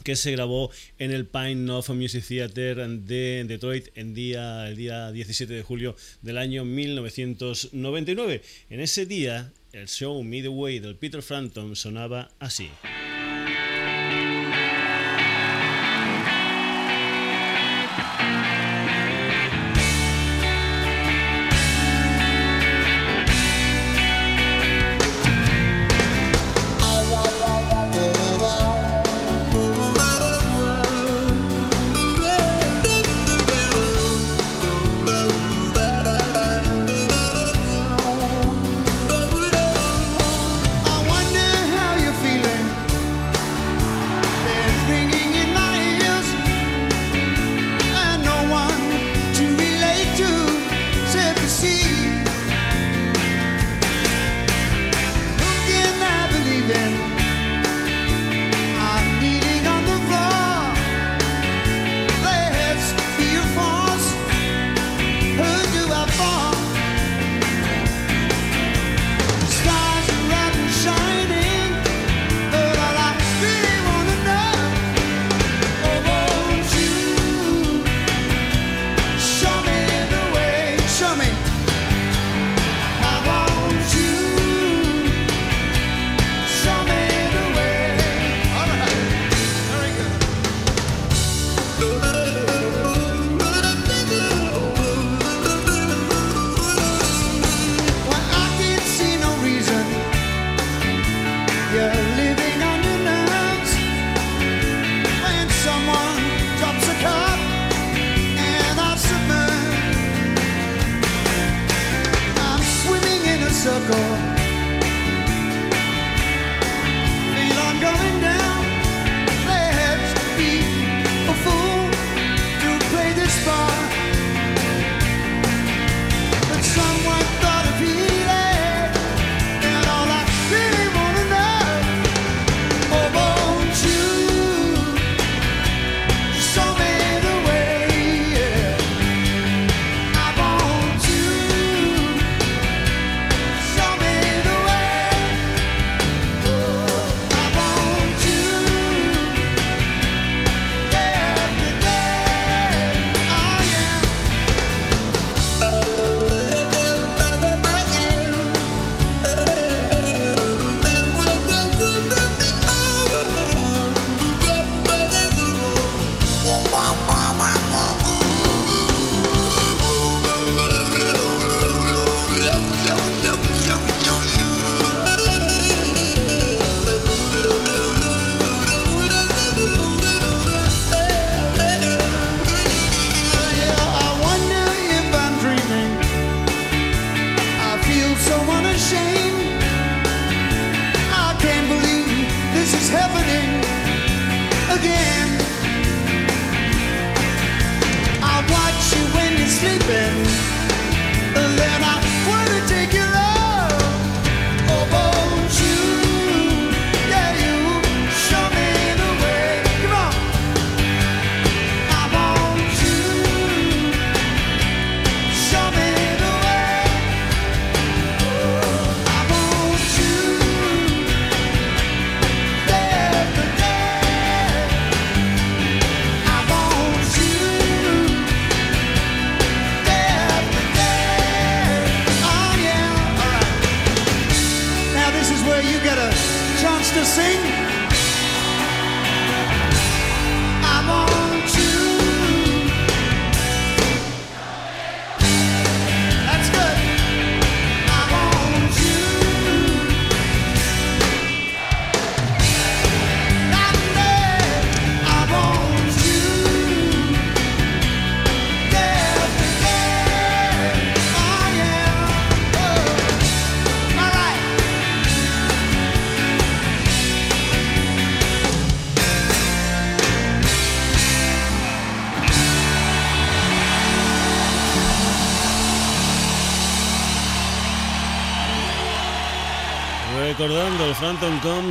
que 0.03 0.15
se 0.15 0.31
grabó 0.31 0.71
en 0.99 1.11
el 1.11 1.25
Pine 1.25 1.71
of 1.71 1.89
Music 1.89 2.23
Theater 2.27 2.87
de 2.87 3.45
Detroit 3.47 3.87
el 3.95 4.13
día 4.13 5.11
17 5.11 5.53
de 5.53 5.63
julio 5.63 5.95
del 6.21 6.37
año 6.37 6.65
1999. 6.65 8.41
En 8.69 8.79
ese 8.79 9.05
día, 9.05 9.51
el 9.73 9.87
show 9.87 10.23
Me 10.23 10.41
the 10.41 10.47
Way 10.49 10.79
del 10.79 10.95
Peter 10.95 11.21
Frampton 11.21 11.75
sonaba 11.75 12.29
así. 12.39 12.69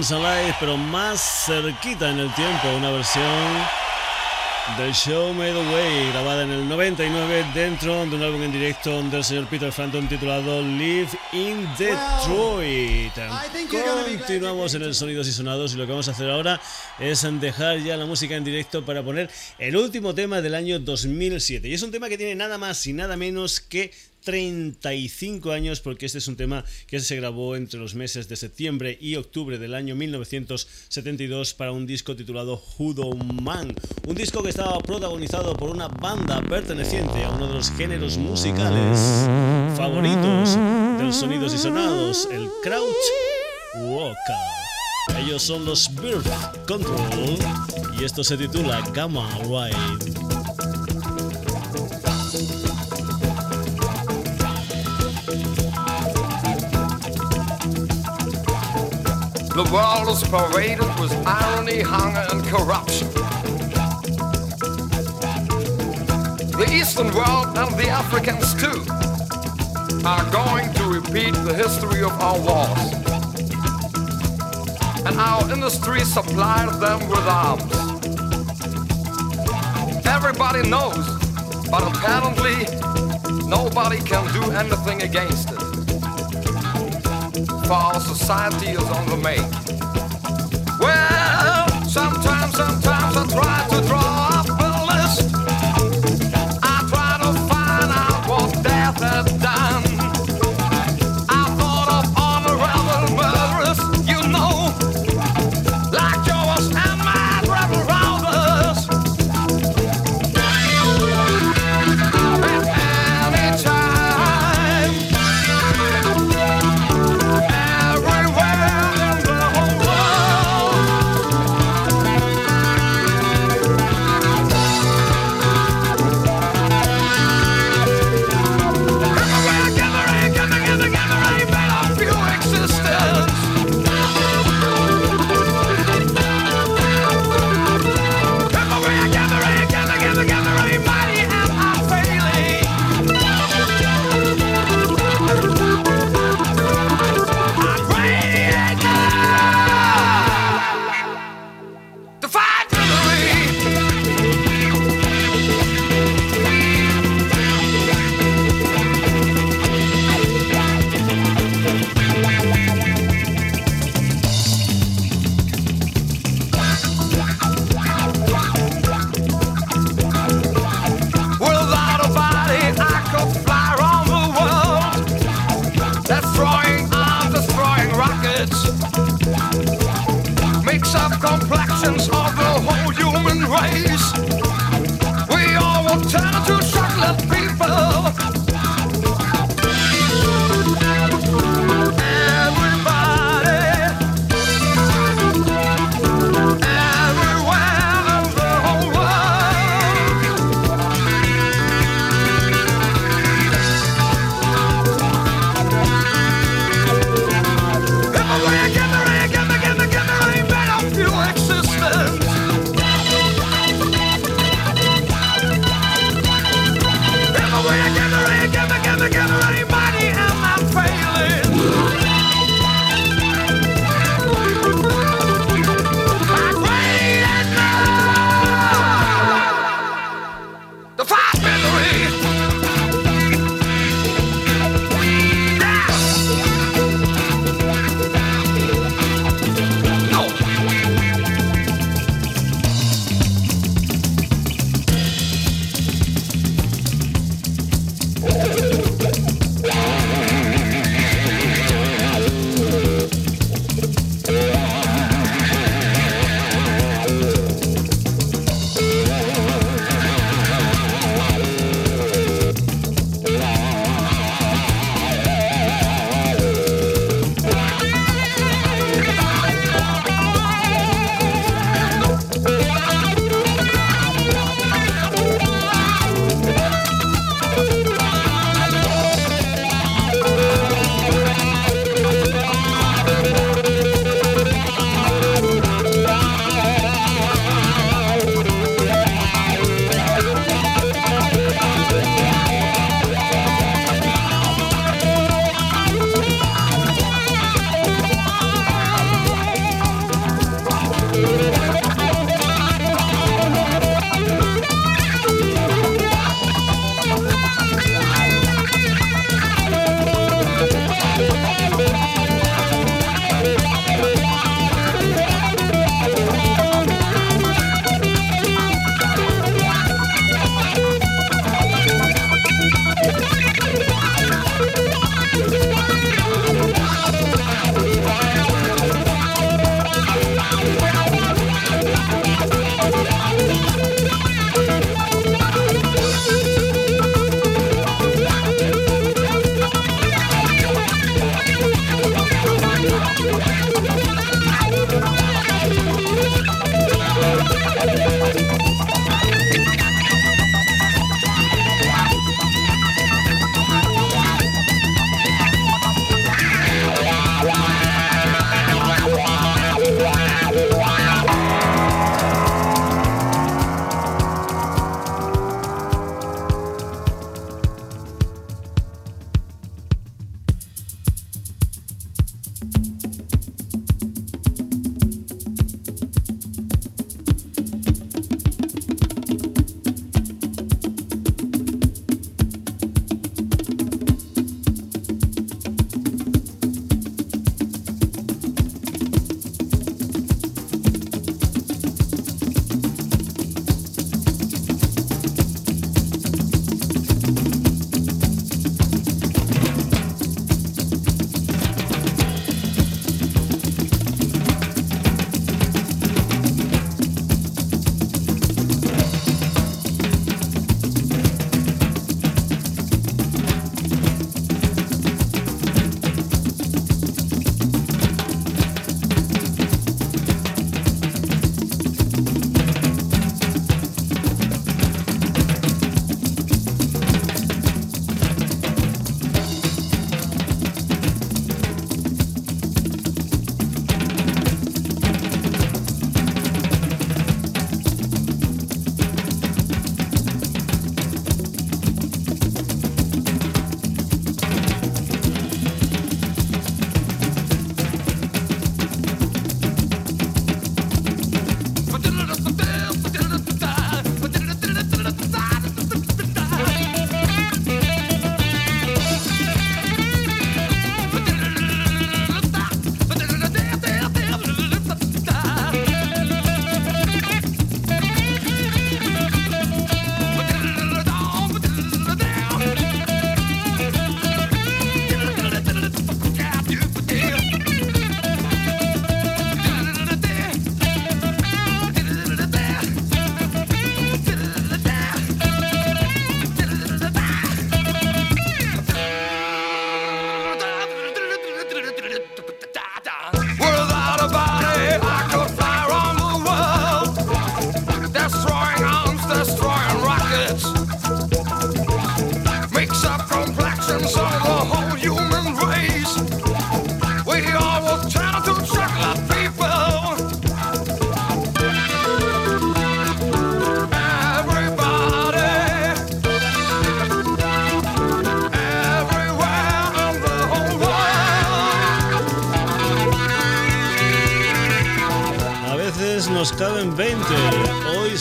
Comes 0.09 0.25
Alive, 0.25 0.55
pero 0.61 0.77
más 0.77 1.47
cerquita 1.47 2.11
en 2.11 2.21
el 2.21 2.33
tiempo, 2.35 2.69
una 2.77 2.91
versión 2.91 3.25
del 4.79 4.93
Show 4.93 5.33
Made 5.33 5.51
Away, 5.51 6.11
grabada 6.13 6.43
en 6.43 6.51
el 6.51 6.69
99 6.69 7.47
dentro 7.55 8.05
de 8.07 8.17
un 8.17 8.23
álbum 8.23 8.43
en 8.43 8.53
directo 8.53 9.03
del 9.03 9.25
señor 9.25 9.47
Peter 9.47 9.73
Frampton 9.73 10.09
titulado 10.09 10.61
Live 10.61 11.09
in 11.33 11.69
Detroit. 11.77 13.13
Continuamos 14.19 14.75
en 14.75 14.83
el 14.83 14.95
Sonidos 14.95 15.27
y 15.27 15.33
Sonados 15.33 15.75
y 15.75 15.77
lo 15.77 15.87
que 15.87 15.93
vamos 15.93 16.09
a 16.09 16.13
hacer 16.13 16.31
ahora 16.31 16.61
es 16.99 17.27
dejar 17.41 17.83
ya 17.83 17.97
la 17.97 18.07
música 18.07 18.37
en 18.37 18.45
directo 18.45 18.85
para 18.85 19.05
poner 19.05 19.31
el 19.59 19.77
último 19.77 20.15
tema 20.15 20.41
del 20.41 20.55
año 20.55 20.79
2007. 20.79 21.69
Y 21.69 21.75
es 21.75 21.83
un 21.83 21.91
tema 21.91 22.09
que 22.09 22.19
tiene 22.19 22.35
nada 22.35 22.59
más 22.59 22.87
y 22.87 22.93
nada 22.93 23.17
menos 23.17 23.61
que 23.61 23.93
35 24.25 25.53
años 25.53 25.81
porque 25.81 26.05
este 26.05 26.19
es 26.19 26.27
un 26.27 26.37
tema 26.37 26.65
que 26.89 26.99
se 26.99 27.15
grabó 27.15 27.55
entre 27.55 27.79
los 27.79 27.95
meses 27.95 28.29
de 28.29 28.35
septiembre 28.35 28.99
y 29.01 29.15
octubre 29.15 29.57
del 29.57 29.73
año 29.73 29.95
1972 29.95 31.55
para 31.55 31.71
un 31.71 31.87
disco 31.87 32.17
titulado 32.17 32.57
Judo 32.57 33.15
Man, 33.15 33.73
un 34.07 34.15
disco 34.17 34.43
que 34.43 34.51
estaba 34.51 34.79
protagonizado 34.81 35.55
por 35.55 35.71
una 35.71 35.87
banda 35.87 36.43
perteneciente 36.43 37.23
a 37.23 37.31
uno 37.31 37.47
de 37.47 37.55
los 37.55 37.71
géneros 37.71 38.19
musicales 38.19 38.99
favoritos 39.77 40.57
de 40.99 41.05
los 41.05 41.15
sonidos 41.15 41.55
y 41.55 41.59
sonados, 41.59 42.29
el 42.33 42.49
Crouch 42.65 42.95
Walker. 43.77 44.66
Ellos 45.15 45.43
son 45.43 45.65
los 45.65 45.89
Birth 45.95 46.67
Control 46.67 47.39
y 47.99 48.05
esto 48.05 48.25
se 48.25 48.37
titula 48.37 48.81
Gamma 48.93 49.29
Ride. 49.45 50.17
The 59.55 59.65
world 59.73 60.09
is 60.11 60.23
paraded 60.29 61.01
with 61.01 61.13
irony, 61.27 61.81
hunger, 61.81 62.27
and 62.31 62.45
corruption. 62.45 63.09
The 66.59 66.67
Eastern 66.73 67.15
world 67.15 67.57
and 67.57 67.75
the 67.79 67.89
Africans 67.89 68.55
too 68.55 68.85
are 70.07 70.31
going 70.31 70.73
to 70.75 70.85
repeat 70.85 71.33
the 71.45 71.55
history 71.55 72.03
of 72.03 72.13
our 72.21 72.39
wars. 72.39 72.96
And 75.07 75.19
our 75.19 75.51
industry 75.53 76.01
supplied 76.01 76.81
them 76.81 77.09
with 77.09 77.27
arms. 77.27 77.73
Everybody 80.07 80.69
knows, 80.69 81.07
but 81.71 81.83
apparently 81.83 82.57
nobody 83.47 83.99
can 83.99 84.25
do 84.33 84.51
anything 84.53 85.03
against 85.03 85.51
it 85.53 85.67
for 87.67 87.73
our 87.73 88.01
society 88.01 88.69
is 88.69 88.79
on 88.79 89.07
the 89.09 89.17
make. 89.17 89.41
Well, 90.79 91.67
sometimes, 91.83 92.36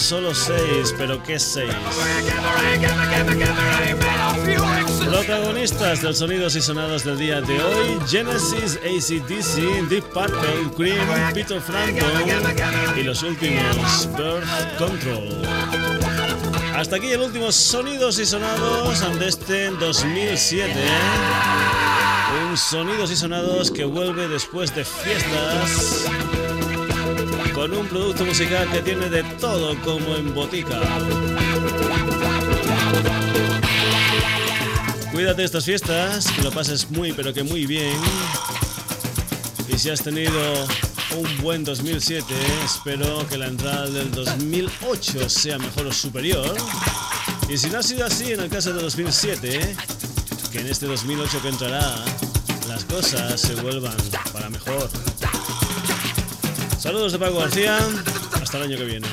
solo 0.06 0.36
6, 0.36 0.94
pero 1.00 1.22
¿qué 1.24 1.40
6? 1.40 1.68
Protagonistas 5.04 6.04
del 6.04 6.16
sonidos 6.16 6.56
y 6.56 6.62
sonados 6.62 7.04
del 7.04 7.18
día 7.18 7.42
de 7.42 7.60
hoy: 7.60 7.98
Genesis, 8.08 8.78
ACDC, 8.84 9.90
Deep 9.90 10.04
Purple, 10.14 10.72
Cream, 10.78 11.34
Peter 11.34 11.60
Frampton 11.60 13.00
y 13.00 13.02
los 13.02 13.24
últimos 13.24 14.08
Birth 14.16 14.78
Control. 14.78 15.42
Hasta 16.76 16.98
aquí 16.98 17.12
el 17.12 17.22
último 17.22 17.52
Sonidos 17.52 18.20
y 18.20 18.28
Sonados 18.28 19.00
de 19.18 19.28
este 19.28 19.70
2007. 19.72 20.72
Un 22.48 22.56
Sonidos 22.56 23.10
y 23.10 23.16
Sonados 23.16 23.72
que 23.72 23.86
vuelve 23.86 24.28
después 24.28 24.76
de 24.76 24.86
fiestas 24.86 26.06
con 27.56 27.74
un 27.74 27.88
producto 27.88 28.26
musical 28.26 28.70
que 28.70 28.82
tiene 28.82 29.10
de 29.10 29.24
todo 29.40 29.80
como 29.82 30.16
en 30.18 30.34
botica. 30.36 30.82
Cuídate 35.14 35.46
estas 35.46 35.64
fiestas, 35.64 36.28
que 36.34 36.42
lo 36.42 36.52
pases 36.52 36.92
muy 36.92 37.14
pero 37.14 37.34
que 37.34 37.44
muy 37.44 37.66
bien. 37.66 37.98
Y 39.70 39.80
si 39.80 39.90
has 39.90 40.04
tenido 40.04 40.68
un 41.18 41.42
buen 41.42 41.64
2007, 41.64 42.26
espero 42.66 43.26
que 43.30 43.38
la 43.38 43.48
entrada 43.48 43.90
del 43.90 44.12
2008 44.12 45.30
sea 45.30 45.58
mejor 45.58 45.88
o 45.88 45.94
superior. 45.94 46.54
Y 47.50 47.58
si 47.58 47.70
no 47.70 47.80
ha 47.80 47.84
sido 47.84 48.06
así 48.06 48.34
en 48.34 48.42
el 48.42 48.50
caso 48.50 48.74
de 48.74 48.82
2007, 48.82 49.76
que 50.52 50.60
en 50.60 50.68
este 50.68 50.88
2008 50.88 51.42
que 51.42 51.48
entrará 51.48 52.04
las 52.68 52.84
cosas 52.84 53.40
se 53.40 53.56
vuelvan 53.56 53.96
para 54.34 54.50
mejor. 54.50 54.90
Saludos 56.86 57.14
de 57.14 57.18
Paco 57.18 57.40
García, 57.40 57.80
hasta 58.40 58.58
el 58.58 58.64
año 58.66 58.78
que 58.78 58.84
viene. 58.84 59.08